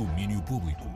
Domínio 0.00 0.40
Público. 0.40 0.90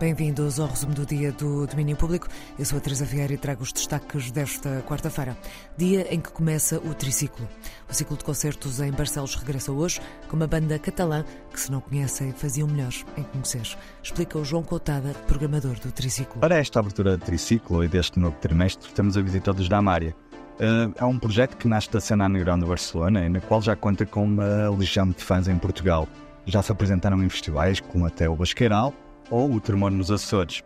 Bem-vindos 0.00 0.58
ao 0.58 0.66
resumo 0.66 0.92
do 0.92 1.06
dia 1.06 1.30
do 1.30 1.68
Domínio 1.68 1.96
Público. 1.96 2.26
Eu 2.58 2.64
sou 2.64 2.78
a 2.78 2.80
Teresa 2.80 3.04
Vieira 3.04 3.32
e 3.32 3.36
trago 3.36 3.62
os 3.62 3.72
destaques 3.72 4.32
desta 4.32 4.82
quarta-feira, 4.88 5.36
dia 5.78 6.12
em 6.12 6.20
que 6.20 6.32
começa 6.32 6.80
o 6.80 6.92
triciclo. 6.92 7.48
O 7.88 7.94
ciclo 7.94 8.16
de 8.16 8.24
concertos 8.24 8.80
em 8.80 8.90
Barcelos 8.90 9.36
regressa 9.36 9.70
hoje 9.70 10.00
com 10.26 10.34
uma 10.34 10.48
banda 10.48 10.80
catalã 10.80 11.24
que, 11.52 11.60
se 11.60 11.70
não 11.70 11.80
conhecem, 11.80 12.32
faziam 12.32 12.66
melhor 12.66 12.92
em 13.16 13.22
conhecer. 13.22 13.78
Explica 14.02 14.36
o 14.36 14.44
João 14.44 14.64
Coutada, 14.64 15.12
programador 15.28 15.78
do 15.78 15.92
triciclo. 15.92 16.40
Para 16.40 16.56
esta 16.56 16.80
abertura 16.80 17.16
de 17.16 17.24
triciclo 17.24 17.84
e 17.84 17.88
deste 17.88 18.18
novo 18.18 18.34
trimestre, 18.40 18.90
temos 18.92 19.16
a 19.16 19.22
visita 19.22 19.52
dos 19.52 19.68
Damária. 19.68 20.12
Uh, 20.56 20.92
é 20.96 21.04
um 21.04 21.20
projeto 21.20 21.56
que 21.56 21.68
nasce 21.68 21.88
da 21.88 22.00
cena 22.00 22.26
underground 22.26 22.62
de 22.62 22.68
Barcelona 22.68 23.24
e 23.24 23.28
na 23.28 23.40
qual 23.40 23.62
já 23.62 23.76
conta 23.76 24.04
com 24.04 24.24
uma 24.24 24.68
legião 24.70 25.08
de 25.08 25.22
fãs 25.22 25.46
em 25.46 25.56
Portugal. 25.56 26.08
Já 26.50 26.62
se 26.62 26.72
apresentaram 26.72 27.22
em 27.22 27.28
festivais 27.28 27.78
como 27.78 28.04
até 28.04 28.28
o 28.28 28.34
Basqueiral 28.34 28.92
ou 29.30 29.52
o 29.52 29.60
Tremor 29.60 29.92
nos 29.92 30.10
Açores. 30.10 30.64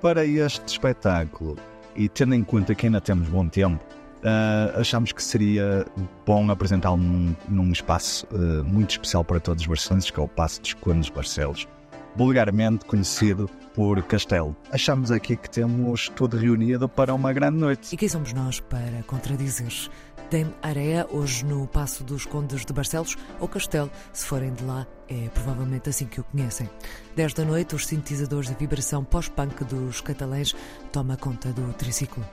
Para 0.00 0.24
este 0.24 0.66
espetáculo, 0.66 1.58
e 1.94 2.08
tendo 2.08 2.34
em 2.34 2.42
conta 2.42 2.74
que 2.74 2.86
ainda 2.86 3.02
temos 3.02 3.28
bom 3.28 3.46
tempo, 3.46 3.84
uh, 4.22 4.80
achamos 4.80 5.12
que 5.12 5.22
seria 5.22 5.84
bom 6.24 6.50
apresentá-lo 6.50 6.96
num, 6.96 7.36
num, 7.50 7.70
espaço 7.70 8.26
uh, 8.32 8.64
muito 8.64 8.92
especial 8.92 9.22
para 9.24 9.38
todos 9.38 9.62
os 9.64 9.68
barcelenses, 9.68 10.10
que 10.10 10.18
é 10.18 10.22
o 10.22 10.28
Passo 10.28 10.62
dos 10.62 10.72
Condes 10.72 11.10
Barcelos, 11.10 11.68
vulgarmente 12.16 12.86
conhecido 12.86 13.46
por 13.74 14.02
Castelo. 14.04 14.56
Achamos 14.72 15.10
aqui 15.10 15.36
que 15.36 15.50
temos 15.50 16.08
tudo 16.08 16.38
reunido 16.38 16.88
para 16.88 17.12
uma 17.12 17.30
grande 17.34 17.58
noite. 17.58 17.94
E 17.94 17.96
quem 17.98 18.08
somos 18.08 18.32
nós 18.32 18.58
para 18.58 19.02
contradizer? 19.06 19.90
Tem 20.30 20.52
areia 20.60 21.06
hoje 21.10 21.44
no 21.44 21.68
Passo 21.68 22.02
dos 22.02 22.26
Condes 22.26 22.64
de 22.64 22.72
Barcelos 22.72 23.16
ou 23.38 23.46
Castelo, 23.46 23.90
se 24.12 24.24
forem 24.24 24.52
de 24.52 24.64
lá, 24.64 24.84
é 25.08 25.28
provavelmente 25.28 25.88
assim 25.88 26.06
que 26.06 26.20
o 26.20 26.24
conhecem. 26.24 26.68
10 27.14 27.32
da 27.34 27.44
noite, 27.44 27.76
os 27.76 27.86
sintetizadores 27.86 28.48
de 28.48 28.56
vibração 28.56 29.04
pós-punk 29.04 29.62
dos 29.64 30.00
catalães 30.00 30.52
toma 30.90 31.16
conta 31.16 31.52
do 31.52 31.72
triciclo. 31.74 32.24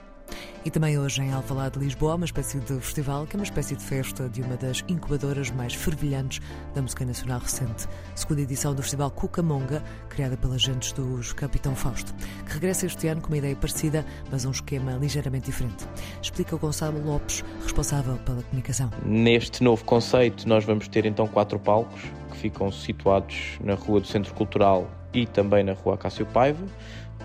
E 0.64 0.70
também 0.70 0.98
hoje 0.98 1.20
em 1.20 1.30
Alvalade, 1.30 1.78
Lisboa, 1.78 2.14
uma 2.14 2.24
espécie 2.24 2.58
de 2.58 2.80
festival 2.80 3.26
que 3.26 3.36
é 3.36 3.38
uma 3.38 3.44
espécie 3.44 3.76
de 3.76 3.84
festa 3.84 4.30
de 4.30 4.40
uma 4.40 4.56
das 4.56 4.82
incubadoras 4.88 5.50
mais 5.50 5.74
fervilhantes 5.74 6.40
da 6.74 6.80
música 6.80 7.04
nacional 7.04 7.38
recente. 7.38 7.86
Segunda 8.14 8.40
edição 8.40 8.74
do 8.74 8.80
Festival 8.80 9.10
Cucamonga, 9.10 9.82
criada 10.08 10.38
pelas 10.38 10.56
agentes 10.56 10.92
dos 10.92 11.34
Capitão 11.34 11.76
Fausto, 11.76 12.14
que 12.46 12.54
regressa 12.54 12.86
este 12.86 13.06
ano 13.08 13.20
com 13.20 13.28
uma 13.28 13.36
ideia 13.36 13.54
parecida, 13.54 14.06
mas 14.30 14.46
um 14.46 14.50
esquema 14.50 14.92
ligeiramente 14.92 15.46
diferente. 15.46 15.86
Explica 16.22 16.56
o 16.56 16.58
Gonçalo 16.58 16.98
Lopes, 17.04 17.44
responsável 17.62 18.16
pela 18.24 18.42
comunicação. 18.42 18.90
Neste 19.04 19.62
novo 19.62 19.84
conceito, 19.84 20.48
nós 20.48 20.64
vamos 20.64 20.88
ter 20.88 21.04
então 21.04 21.26
quatro 21.26 21.58
palcos 21.58 22.00
que 22.30 22.38
ficam 22.38 22.72
situados 22.72 23.58
na 23.62 23.74
Rua 23.74 24.00
do 24.00 24.06
Centro 24.06 24.32
Cultural 24.32 24.90
e 25.12 25.26
também 25.26 25.62
na 25.62 25.74
Rua 25.74 25.98
Cássio 25.98 26.24
Paiva 26.24 26.64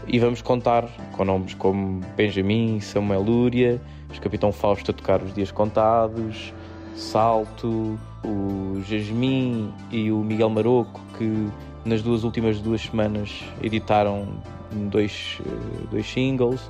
e 0.08 0.18
vamos 0.20 0.42
contar 0.42 0.88
com 1.12 1.24
nomes 1.24 1.54
como 1.54 2.02
Benjamin, 2.16 2.80
Samuel 2.80 3.22
Lúria, 3.22 3.82
os 4.12 4.20
Capitão 4.20 4.52
Fausto 4.52 4.92
a 4.92 4.94
tocar 4.94 5.22
os 5.22 5.34
dias 5.34 5.52
contados, 5.52 6.54
Salto, 6.96 7.98
o 8.24 8.82
Jasmin 8.88 9.72
e 9.92 10.12
o 10.12 10.18
Miguel 10.18 10.50
Maroco, 10.50 11.00
que 11.18 11.48
nas 11.86 12.02
duas 12.02 12.24
últimas 12.24 12.60
duas 12.60 12.82
semanas 12.82 13.44
editaram 13.62 14.28
dois, 14.90 15.38
eh, 15.46 15.88
dois 15.92 16.12
singles 16.12 16.70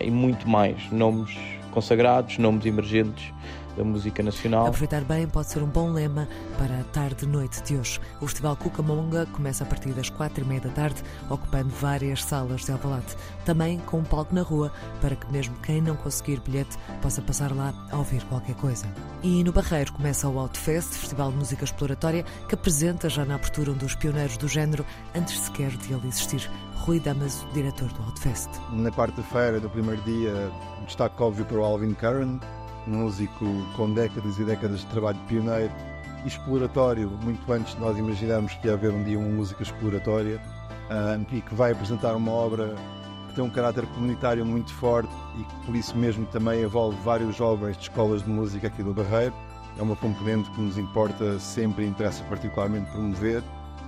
e 0.00 0.10
muito 0.10 0.48
mais. 0.48 0.90
Nomes 0.90 1.36
consagrados, 1.72 2.38
nomes 2.38 2.64
emergentes 2.64 3.32
da 3.76 3.84
música 3.84 4.22
nacional. 4.22 4.66
Aproveitar 4.66 5.04
bem 5.04 5.28
pode 5.28 5.48
ser 5.48 5.62
um 5.62 5.68
bom 5.68 5.92
lema 5.92 6.26
para 6.58 6.80
a 6.80 6.84
tarde-noite 6.84 7.62
de 7.62 7.76
hoje. 7.76 8.00
O 8.20 8.26
Festival 8.26 8.56
Cucamonga 8.56 9.26
começa 9.26 9.64
a 9.64 9.66
partir 9.66 9.92
das 9.92 10.08
quatro 10.08 10.44
e 10.44 10.46
meia 10.46 10.60
da 10.60 10.70
tarde, 10.70 11.02
ocupando 11.28 11.68
várias 11.68 12.24
salas 12.24 12.64
de 12.64 12.72
Alvalade. 12.72 13.16
Também 13.44 13.78
com 13.78 13.98
um 13.98 14.04
palco 14.04 14.34
na 14.34 14.42
rua, 14.42 14.72
para 15.00 15.14
que 15.14 15.30
mesmo 15.30 15.54
quem 15.62 15.80
não 15.80 15.96
conseguir 15.96 16.40
bilhete 16.40 16.76
possa 17.02 17.20
passar 17.20 17.54
lá 17.54 17.74
a 17.90 17.96
ouvir 17.96 18.24
qualquer 18.24 18.54
coisa. 18.56 18.86
E 19.22 19.44
no 19.44 19.52
Barreiro 19.52 19.92
começa 19.92 20.28
o 20.28 20.38
Outfest, 20.38 20.94
Festival 20.94 21.30
de 21.30 21.38
Música 21.38 21.64
Exploratória, 21.64 22.24
que 22.48 22.54
apresenta 22.54 23.08
já 23.08 23.24
na 23.24 23.34
abertura 23.34 23.70
um 23.70 23.74
dos 23.74 23.94
pioneiros 23.94 24.36
do 24.36 24.48
género, 24.48 24.84
antes 25.14 25.38
sequer 25.38 25.70
de 25.70 25.92
ele 25.92 26.08
existir. 26.08 26.50
Rui 26.76 27.00
Damaso, 27.00 27.46
diretor 27.52 27.88
do 27.92 28.02
Outfest. 28.02 28.48
Na 28.70 28.90
quarta-feira 28.90 29.58
do 29.58 29.68
primeiro 29.68 30.00
dia, 30.02 30.50
destaque 30.86 31.20
óbvio 31.20 31.44
para 31.44 31.58
o 31.58 31.64
Alvin 31.64 31.94
Curran, 31.94 32.38
músico 32.86 33.44
com 33.76 33.92
décadas 33.92 34.38
e 34.38 34.44
décadas 34.44 34.80
de 34.80 34.86
trabalho 34.86 35.18
pioneiro 35.28 35.72
e 36.24 36.28
exploratório, 36.28 37.10
muito 37.22 37.52
antes 37.52 37.74
de 37.74 37.80
nós 37.80 37.98
imaginarmos 37.98 38.54
que 38.54 38.66
ia 38.68 38.74
haver 38.74 38.92
um 38.92 39.02
dia 39.02 39.18
uma 39.18 39.28
música 39.28 39.62
exploratória, 39.62 40.40
uh, 40.90 41.34
e 41.34 41.40
que 41.40 41.54
vai 41.54 41.72
apresentar 41.72 42.14
uma 42.14 42.30
obra 42.30 42.74
que 43.28 43.34
tem 43.34 43.44
um 43.44 43.50
caráter 43.50 43.86
comunitário 43.86 44.44
muito 44.44 44.72
forte 44.74 45.12
e 45.38 45.44
que 45.44 45.66
por 45.66 45.76
isso 45.76 45.96
mesmo 45.96 46.26
também 46.26 46.62
envolve 46.62 46.96
vários 47.04 47.36
jovens 47.36 47.76
de 47.76 47.84
escolas 47.84 48.22
de 48.22 48.30
música 48.30 48.66
aqui 48.68 48.82
do 48.82 48.94
Barreiro. 48.94 49.34
É 49.78 49.82
uma 49.82 49.96
componente 49.96 50.50
que 50.52 50.60
nos 50.60 50.78
importa 50.78 51.38
sempre 51.38 51.84
e 51.84 51.88
interessa 51.88 52.24
particularmente 52.24 52.90
promover. 52.92 53.42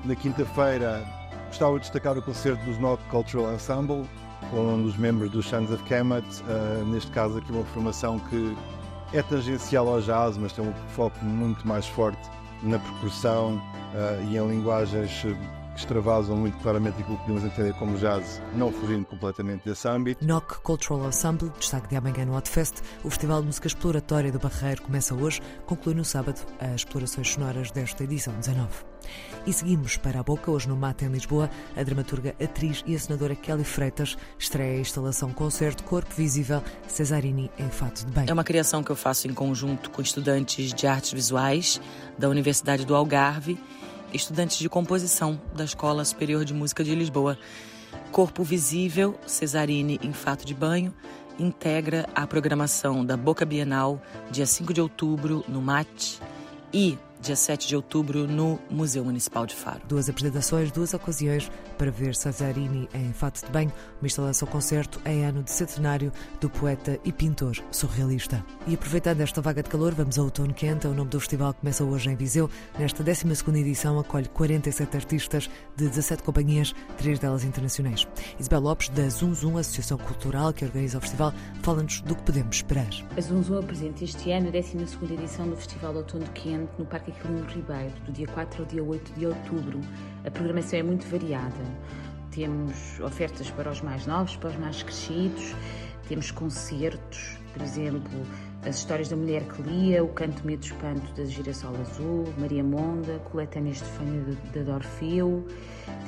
Na 0.05 0.15
quinta-feira 0.15 1.03
gostava 1.47 1.75
de 1.75 1.81
destacar 1.81 2.17
o 2.19 2.23
concerto 2.23 2.63
dos 2.65 2.79
Knock 2.79 3.03
Cultural 3.05 3.55
Ensemble, 3.55 4.05
com 4.51 4.75
um 4.75 4.83
dos 4.83 4.97
membros 4.97 5.31
dos 5.31 5.49
Sons 5.49 5.71
of 5.71 5.83
Kemet, 5.85 6.27
uh, 6.43 6.85
neste 6.87 7.11
caso 7.11 7.39
aqui 7.39 7.51
uma 7.51 7.65
formação 7.65 8.19
que 8.19 8.55
é 9.13 9.23
tangencial 9.23 9.89
ao 9.89 10.01
jazz, 10.01 10.37
mas 10.37 10.53
tem 10.53 10.65
um 10.65 10.73
foco 10.89 11.25
muito 11.25 11.67
mais 11.67 11.87
forte 11.87 12.21
na 12.63 12.79
percussão 12.79 13.57
uh, 13.57 14.23
e 14.29 14.37
em 14.37 14.49
linguagens 14.49 15.11
extravasam 15.79 16.37
muito 16.37 16.59
claramente 16.59 17.01
aquilo 17.01 17.17
que 17.19 17.23
podemos 17.23 17.45
entender 17.45 17.73
como 17.75 17.97
jazz, 17.97 18.43
não 18.55 18.73
fugindo 18.73 19.05
completamente 19.07 19.65
desse 19.65 19.89
âmbito. 19.89 20.25
NOC 20.25 20.61
Cultural 20.63 21.09
Ensemble, 21.09 21.51
destaque 21.59 21.89
de 21.89 21.97
amanhã 21.97 22.25
no 22.25 22.37
Hotfest. 22.37 22.83
O 23.05 23.11
Festival 23.11 23.41
de 23.41 23.47
Música 23.47 23.67
Exploratória 23.67 24.33
do 24.33 24.39
Barreiro 24.39 24.83
começa 24.83 25.15
hoje, 25.15 25.41
conclui 25.67 25.95
no 25.95 26.05
sábado 26.05 26.41
as 26.61 26.77
explorações 26.77 27.33
sonoras 27.33 27.71
desta 27.71 28.05
edição 28.05 28.35
19. 28.35 28.69
E 29.47 29.53
seguimos 29.53 29.97
para 29.97 30.21
a 30.21 30.23
boca, 30.23 30.51
hoje 30.51 30.69
no 30.69 30.77
Mate 30.77 31.05
em 31.05 31.09
Lisboa, 31.09 31.49
a 31.77 31.83
dramaturga, 31.83 32.35
atriz 32.43 32.83
e 32.87 32.95
assinadora 32.95 33.35
Kelly 33.35 33.65
Freitas 33.65 34.17
estreia 34.39 34.77
a 34.77 34.81
instalação 34.81 35.33
Concerto 35.33 35.85
Corpo 35.85 36.13
Visível 36.15 36.63
Cesarini 36.87 37.51
em 37.59 37.71
Fato 37.71 38.05
de 38.05 38.13
Bem. 38.13 38.25
É 38.29 38.33
uma 38.33 38.45
criação 38.45 38.83
que 38.83 38.91
eu 38.91 38.97
faço 38.97 39.27
em 39.27 39.33
conjunto 39.33 39.91
com 39.91 40.03
estudantes 40.03 40.75
de 40.75 40.87
artes 40.87 41.13
visuais 41.13 41.81
da 42.19 42.29
Universidade 42.29 42.85
do 42.85 42.95
Algarve, 42.95 43.59
estudantes 44.13 44.59
de 44.59 44.69
composição 44.69 45.41
da 45.55 45.65
Escola 45.65 46.05
Superior 46.05 46.45
de 46.45 46.55
Música 46.55 46.83
de 46.83 46.95
Lisboa. 46.95 47.39
Corpo 48.13 48.43
Visível 48.43 49.19
Cesarini 49.27 49.99
em 50.03 50.13
Fato 50.13 50.45
de 50.45 50.55
Banho 50.55 50.95
integra 51.39 52.09
a 52.15 52.27
programação 52.27 53.05
da 53.05 53.17
Boca 53.17 53.45
Bienal, 53.45 54.03
dia 54.31 54.47
5 54.47 54.75
de 54.75 54.81
outubro, 54.81 55.45
no 55.47 55.63
MAT, 55.63 56.21
e 56.73 56.99
dia 57.21 57.37
7 57.37 57.69
de 57.69 57.77
outubro, 57.77 58.27
no 58.27 58.59
Museu 58.71 59.05
Municipal 59.05 59.47
de 59.47 59.55
Faro. 59.55 59.81
Duas 59.89 60.09
apresentações, 60.09 60.71
duas 60.71 60.95
ocasiões 60.95 61.51
para 61.77 61.91
ver 61.91 62.15
Cesarini 62.15 62.89
em 62.95 63.13
Fato 63.13 63.45
de 63.45 63.51
Banho, 63.51 63.73
uma 64.01 64.07
instalação-concerto 64.07 65.01
em 65.05 65.25
ano 65.25 65.43
de 65.43 65.51
centenário 65.51 66.13
do 66.41 66.49
poeta 66.49 66.99
e 67.05 67.13
pintor 67.13 67.57
surrealista. 67.71 68.45
E 68.67 68.75
aproveitando 68.75 69.21
esta 69.21 69.41
vaga 69.41 69.63
de 69.63 69.69
calor, 69.69 69.95
vamos 69.95 70.19
ao 70.19 70.27
outono 70.27 70.55
quente. 70.55 70.87
O 70.87 70.95
nome 70.95 71.11
do 71.11 71.21
festival 71.21 71.55
começa 71.55 71.85
hoje 71.85 72.11
em 72.11 72.17
Viseu. 72.17 72.49
Nesta 72.79 73.03
12 73.03 73.27
edição 73.59 73.99
acolhe 73.99 74.29
47 74.29 74.97
artistas 74.97 75.51
de 75.77 75.89
17 75.89 76.23
companhias, 76.23 76.75
três 76.97 77.19
delas 77.19 77.45
internacionais. 77.45 78.07
Isabel 78.39 78.61
Lopes, 78.61 78.89
da 78.91 79.09
Zum 79.09 79.35
Zum, 79.35 79.59
Associação 79.59 79.99
Cultural 79.99 80.53
que 80.53 80.65
organiza 80.65 80.99
o 80.99 81.01
festival, 81.01 81.33
fala-nos 81.63 82.01
do 82.03 82.15
que 82.15 82.23
podemos 82.23 82.57
esperar. 82.57 82.89
A 83.17 83.21
Zum 83.21 83.43
Zum 83.43 83.59
apresenta 83.59 84.05
este 84.05 84.31
ano 84.31 84.49
a 84.49 84.51
12 84.53 84.79
edição 85.13 85.49
do 85.49 85.57
Festival 85.57 85.95
Outono 85.97 86.27
Quente 86.35 86.71
no 86.79 86.87
Parque 86.87 87.08
Aquilino 87.09 87.47
Ribeiro, 87.47 87.95
do 88.07 88.13
dia 88.13 88.27
4 88.27 88.63
ao 88.63 88.69
dia 88.69 88.85
8 88.85 89.13
de 89.19 89.27
outubro. 89.27 89.81
A 90.25 90.31
programação 90.31 90.79
é 90.79 90.83
muito 90.83 91.07
variada. 91.07 91.65
Temos 92.31 93.01
ofertas 93.01 93.51
para 93.51 93.71
os 93.71 93.81
mais 93.81 94.07
novos, 94.07 94.37
para 94.37 94.51
os 94.51 94.57
mais 94.57 94.83
crescidos, 94.83 95.55
temos 96.09 96.31
concertos, 96.31 97.39
por 97.53 97.63
exemplo, 97.63 98.27
as 98.65 98.77
histórias 98.77 99.09
da 99.09 99.17
mulher 99.17 99.45
que 99.45 99.63
lia, 99.63 100.03
o 100.03 100.09
canto 100.09 100.45
medo 100.45 100.65
espanto 100.65 101.13
da 101.15 101.25
girassol 101.25 101.75
azul, 101.81 102.25
Maria 102.39 102.65
Monda, 102.65 103.19
coletânea 103.31 103.73
Estefânia 103.73 104.37
da 104.53 104.63
Dorfeu, 104.63 105.47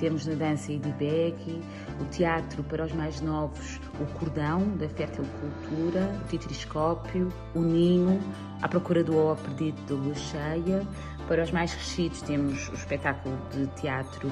temos 0.01 0.27
na 0.27 0.35
dança 0.35 0.73
Edi 0.73 0.91
Begui, 0.93 1.63
o 2.01 2.05
teatro 2.07 2.63
para 2.65 2.85
os 2.85 2.93
mais 2.93 3.21
novos, 3.21 3.81
o 4.01 4.19
cordão 4.19 4.77
da 4.77 4.89
Fértil 4.89 5.25
Cultura, 5.41 6.11
o 6.25 6.29
titriscópio, 6.29 7.29
o 7.55 7.61
ninho, 7.61 8.21
à 8.61 8.69
procura 8.69 9.05
do 9.05 9.17
ó 9.17 9.35
perdido 9.37 9.81
da 9.87 9.95
lua 9.95 10.15
cheia. 10.15 10.87
Para 11.29 11.45
os 11.45 11.53
mais 11.53 11.73
crescidos 11.73 12.21
temos 12.23 12.69
o 12.69 12.75
espetáculo 12.75 13.37
de 13.53 13.67
teatro 13.81 14.31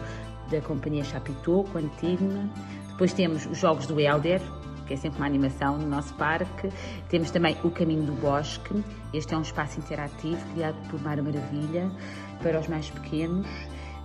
da 0.51 0.61
Companhia 0.61 1.05
Chapitou, 1.05 1.65
com 1.65 1.79
Antigma. 1.79 2.51
Depois 2.89 3.13
temos 3.13 3.47
os 3.47 3.59
Jogos 3.59 3.87
do 3.87 4.01
Helder, 4.01 4.41
que 4.89 4.95
é 4.95 4.97
sempre 4.97 5.19
uma 5.19 5.27
animação 5.27 5.79
no 5.79 5.87
nosso 5.87 6.13
parque. 6.15 6.71
Temos 7.09 7.31
também 7.31 7.57
o 7.63 7.71
Caminho 7.71 8.05
do 8.05 8.13
Bosque. 8.13 8.83
Este 9.13 9.35
é 9.35 9.37
um 9.37 9.43
espaço 9.43 9.79
interativo 9.79 10.41
criado 10.55 10.77
por 10.89 11.01
Mara 11.01 11.23
Maravilha 11.23 11.89
para 12.43 12.59
os 12.59 12.67
mais 12.67 12.91
pequenos. 12.91 13.47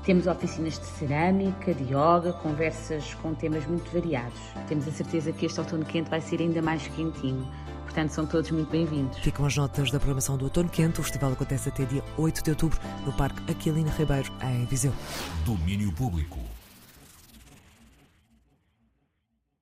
Temos 0.03 0.27
oficinas 0.27 0.77
de 0.77 0.85
cerâmica, 0.85 1.74
de 1.74 1.85
yoga, 1.85 2.33
conversas 2.33 3.13
com 3.15 3.33
temas 3.33 3.65
muito 3.65 3.89
variados. 3.91 4.39
Temos 4.68 4.85
a 4.85 4.91
certeza 4.91 5.31
que 5.31 5.45
este 5.45 5.59
outono 5.59 5.85
quente 5.85 6.09
vai 6.09 6.19
ser 6.19 6.41
ainda 6.41 6.62
mais 6.62 6.86
quentinho. 6.89 7.47
Portanto, 7.86 8.09
são 8.09 8.25
todos 8.25 8.51
muito 8.51 8.69
bem-vindos. 8.69 9.18
Ficam 9.19 9.45
as 9.45 9.56
notas 9.56 9.91
da 9.91 10.00
programação 10.00 10.36
do 10.36 10.45
Outono 10.45 10.68
Quente. 10.68 11.00
O 11.00 11.03
festival 11.03 11.31
acontece 11.31 11.69
até 11.69 11.86
dia 11.86 12.03
8 12.18 12.44
de 12.44 12.50
outubro 12.50 12.79
no 13.06 13.13
Parque 13.13 13.39
Aquilina 13.50 13.91
Ribeiro, 13.91 14.31
em 14.41 14.65
Viseu. 14.65 14.91
Domínio 15.45 15.91
Público. 15.94 16.39